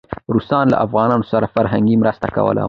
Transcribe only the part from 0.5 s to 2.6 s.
له افغانانو سره فرهنګي مرسته کوله.